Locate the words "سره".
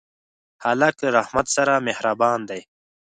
1.55-1.83